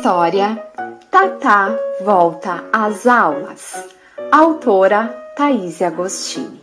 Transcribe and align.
História 0.00 0.58
Tatá 1.10 1.76
volta 2.00 2.64
às 2.72 3.06
aulas. 3.06 3.84
Autora 4.32 5.14
Thaís 5.36 5.82
Agostini. 5.82 6.58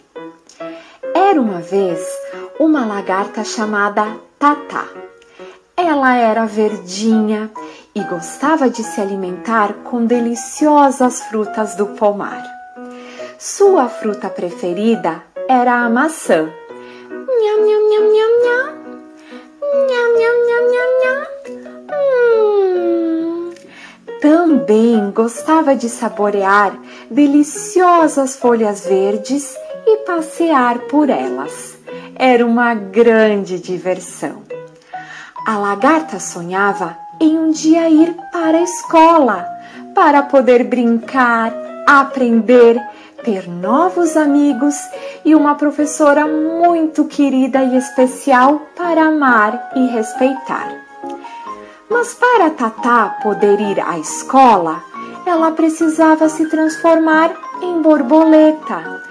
Era 1.14 1.40
uma 1.40 1.60
vez 1.60 2.04
uma 2.60 2.84
lagarta 2.84 3.44
chamada 3.44 4.18
Tatá. 4.40 4.88
Ela 5.78 6.16
era 6.16 6.48
verdinha 6.48 7.52
e 7.94 8.04
gostava 8.06 8.72
de 8.72 8.84
se 8.84 9.00
alimentar 9.00 9.72
com 9.84 10.04
deliciosas 10.04 11.22
frutas 11.22 11.76
do 11.76 11.86
pomar. 11.86 12.44
Sua 13.38 13.88
fruta 13.88 14.32
preferida 14.32 15.22
era 15.48 15.86
a 15.86 15.90
maçã. 15.92 16.52
Nham, 17.12 17.68
nham, 17.68 17.77
Também 24.68 25.12
gostava 25.12 25.78
de 25.78 25.88
saborear 25.88 26.78
deliciosas 27.10 28.36
folhas 28.36 28.86
verdes 28.86 29.56
e 29.86 30.00
passear 30.00 30.80
por 30.90 31.10
elas. 31.10 31.78
Era 32.14 32.46
uma 32.46 32.74
grande 32.74 33.62
diversão. 33.62 34.44
A 35.46 35.58
lagarta 35.58 36.20
sonhava 36.20 36.98
em 37.18 37.40
um 37.40 37.50
dia 37.50 37.90
ir 37.90 38.14
para 38.34 38.58
a 38.58 38.64
escola 38.64 39.48
para 39.96 40.22
poder 40.24 40.66
brincar, 40.66 41.54
aprender, 41.88 42.78
ter 43.24 43.48
novos 43.48 44.18
amigos 44.18 44.76
e 45.24 45.34
uma 45.34 45.56
professora 45.56 46.28
muito 46.28 47.06
querida 47.06 47.64
e 47.64 47.78
especial 47.78 48.64
para 48.76 49.06
amar 49.06 49.72
e 49.78 49.88
respeitar. 49.88 50.87
Mas 51.98 52.14
para 52.14 52.52
Tatá 52.52 53.18
poder 53.24 53.60
ir 53.60 53.80
à 53.80 53.98
escola, 53.98 54.84
ela 55.26 55.50
precisava 55.50 56.30
se 56.30 56.48
transformar 56.48 57.36
em 57.60 57.82
borboleta, 57.82 59.02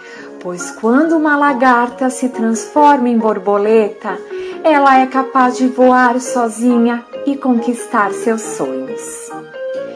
pois 0.41 0.71
quando 0.71 1.17
uma 1.17 1.37
lagarta 1.37 2.09
se 2.11 2.29
transforma 2.29 3.09
em 3.09 3.19
borboleta, 3.19 4.17
ela 4.63 5.01
é 5.01 5.07
capaz 5.09 5.57
de 5.57 5.67
voar 5.67 6.21
sozinha 6.21 7.05
e 7.27 7.37
conquistar 7.37 8.13
seus 8.13 8.41
sonhos. 8.41 9.03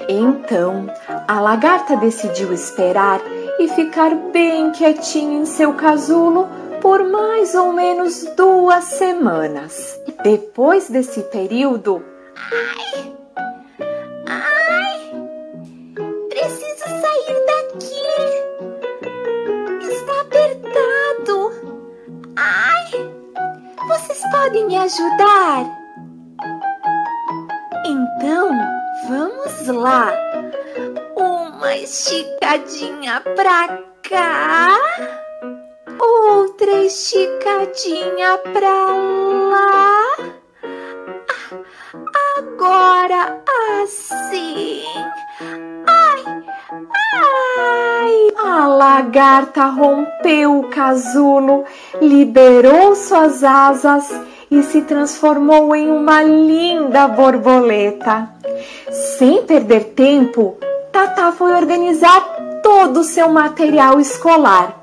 Então, 0.08 0.88
a 1.28 1.40
lagarta 1.40 1.96
decidiu 1.96 2.52
esperar 2.52 3.20
e 3.60 3.68
ficar 3.68 4.12
bem 4.32 4.72
quietinha 4.72 5.38
em 5.38 5.44
seu 5.44 5.74
casulo 5.74 6.48
por 6.82 7.08
mais 7.08 7.54
ou 7.54 7.72
menos 7.72 8.24
duas 8.36 8.82
semanas. 8.82 9.96
Depois 10.24 10.90
desse 10.90 11.20
período, 11.20 12.02
ai, 12.52 13.14
ai, 14.26 14.96
preciso 16.28 16.86
sair 17.02 17.38
daqui. 17.50 18.06
Está 19.88 20.14
apertado. 20.20 21.36
Ai, 22.36 22.88
vocês 23.88 24.22
podem 24.30 24.66
me 24.66 24.76
ajudar? 24.76 25.66
Então, 27.84 28.50
vamos 29.08 29.66
lá. 29.68 30.12
Uma 31.16 31.76
esticadinha 31.76 33.20
pra 33.20 33.78
cá, 34.08 34.78
outra 35.98 36.72
esticadinha 36.84 38.38
pra 38.38 38.86
lá. 39.50 39.89
Assim. 43.82 44.82
Ai, 45.86 46.24
ai. 47.16 48.30
A 48.44 48.66
lagarta 48.66 49.66
rompeu 49.66 50.58
o 50.58 50.68
casulo, 50.68 51.64
liberou 52.00 52.94
suas 52.94 53.44
asas 53.44 54.10
e 54.50 54.62
se 54.62 54.82
transformou 54.82 55.74
em 55.74 55.90
uma 55.90 56.22
linda 56.22 57.06
borboleta. 57.08 58.28
Sem 58.90 59.44
perder 59.44 59.92
tempo, 59.94 60.56
Tata 60.92 61.32
foi 61.32 61.52
organizar 61.52 62.20
todo 62.62 63.00
o 63.00 63.04
seu 63.04 63.28
material 63.28 64.00
escolar. 64.00 64.76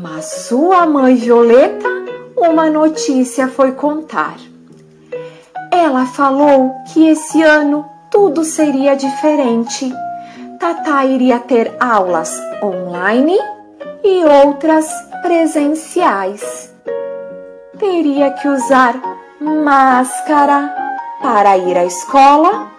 Mas 0.00 0.46
sua 0.46 0.86
mãe 0.86 1.16
Violeta 1.16 1.88
uma 2.36 2.70
notícia 2.70 3.48
foi 3.48 3.72
contar. 3.72 4.36
Ela 5.72 6.06
falou 6.06 6.74
que 6.92 7.08
esse 7.08 7.42
ano 7.42 7.89
tudo 8.10 8.44
seria 8.44 8.96
diferente. 8.96 9.92
Tata 10.58 11.04
iria 11.04 11.38
ter 11.38 11.74
aulas 11.80 12.30
online 12.62 13.38
e 14.04 14.24
outras 14.24 14.86
presenciais. 15.22 16.74
Teria 17.78 18.32
que 18.32 18.48
usar 18.48 18.94
máscara 19.40 20.74
para 21.22 21.56
ir 21.56 21.78
à 21.78 21.84
escola 21.84 22.70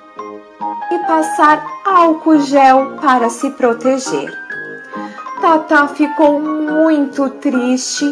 e 0.91 1.00
passar 1.08 1.66
álcool 1.86 2.40
gel 2.41 2.97
para 3.02 3.30
se 3.30 3.50
proteger. 3.52 4.31
Tata 5.41 5.88
ficou 5.88 6.40
muito 6.40 7.28
triste, 7.30 8.06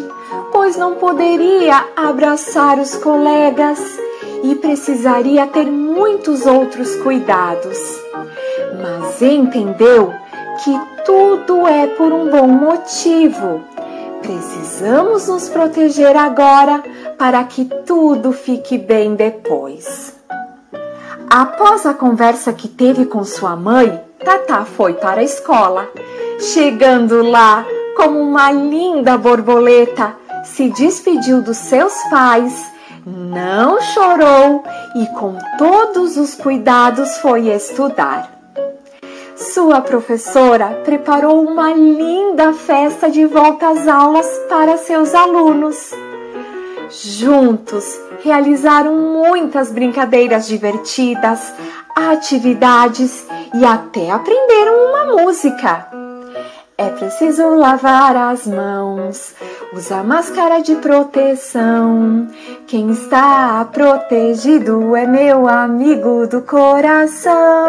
pois 0.50 0.76
não 0.76 0.96
poderia 0.96 1.84
abraçar 1.96 2.78
os 2.78 2.96
colegas 2.96 3.78
e 4.42 4.54
precisaria 4.54 5.46
ter 5.46 5.66
muitos 5.66 6.46
outros 6.46 6.96
cuidados. 6.96 7.78
Mas 8.80 9.20
entendeu 9.20 10.12
que 10.62 10.80
tudo 11.04 11.66
é 11.66 11.86
por 11.86 12.12
um 12.12 12.30
bom 12.30 12.46
motivo. 12.46 13.62
Precisamos 14.22 15.28
nos 15.28 15.48
proteger 15.48 16.16
agora 16.16 16.82
para 17.18 17.42
que 17.44 17.64
tudo 17.86 18.32
fique 18.32 18.78
bem 18.78 19.14
depois. 19.14 20.14
Após 21.28 21.86
a 21.86 21.94
conversa 21.94 22.52
que 22.52 22.68
teve 22.68 23.06
com 23.06 23.24
sua 23.24 23.56
mãe, 23.56 24.00
Tata 24.24 24.64
foi 24.64 24.94
para 24.94 25.20
a 25.20 25.24
escola. 25.24 25.88
Chegando 26.38 27.22
lá, 27.22 27.64
como 27.96 28.18
uma 28.18 28.50
linda 28.50 29.16
borboleta, 29.16 30.16
se 30.44 30.68
despediu 30.70 31.40
dos 31.42 31.56
seus 31.56 31.92
pais, 32.10 32.52
não 33.06 33.80
chorou 33.80 34.62
e, 34.94 35.06
com 35.18 35.36
todos 35.58 36.16
os 36.16 36.34
cuidados, 36.34 37.18
foi 37.18 37.48
estudar. 37.48 38.40
Sua 39.36 39.80
professora 39.80 40.82
preparou 40.84 41.42
uma 41.42 41.72
linda 41.72 42.52
festa 42.52 43.10
de 43.10 43.24
volta 43.24 43.68
às 43.68 43.88
aulas 43.88 44.26
para 44.48 44.76
seus 44.76 45.14
alunos. 45.14 45.92
Juntos 46.90 47.98
realizaram 48.22 48.96
muitas 48.96 49.72
brincadeiras 49.72 50.46
divertidas, 50.46 51.52
atividades 51.96 53.26
e 53.54 53.64
até 53.64 54.10
aprenderam 54.10 54.90
uma 54.90 55.22
música. 55.22 55.99
É 56.80 56.88
preciso 56.88 57.46
lavar 57.56 58.16
as 58.16 58.46
mãos, 58.46 59.34
usar 59.70 60.02
máscara 60.02 60.62
de 60.62 60.76
proteção. 60.76 62.26
Quem 62.66 62.92
está 62.92 63.68
protegido 63.70 64.96
é 64.96 65.06
meu 65.06 65.46
amigo 65.46 66.26
do 66.26 66.40
coração. 66.40 67.68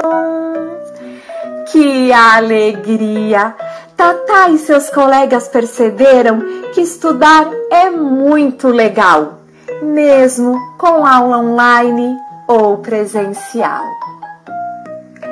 Que 1.69 2.13
alegria! 2.13 3.53
Tatá 3.97 4.47
e 4.47 4.57
seus 4.57 4.89
colegas 4.89 5.49
perceberam 5.49 6.39
que 6.73 6.79
estudar 6.79 7.49
é 7.69 7.89
muito 7.89 8.69
legal, 8.69 9.39
mesmo 9.81 10.57
com 10.78 11.05
aula 11.05 11.38
online 11.39 12.16
ou 12.47 12.78
presencial. 12.78 13.83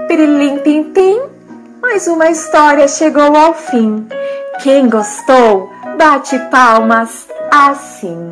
Pirilim 0.10 0.58
pim 0.58 0.84
pim, 0.92 1.29
mais 2.00 2.08
uma 2.08 2.30
história 2.30 2.88
chegou 2.88 3.36
ao 3.36 3.54
fim. 3.54 4.08
Quem 4.64 4.90
gostou, 4.90 5.70
bate 5.98 6.40
palmas 6.50 7.28
assim. 7.52 8.29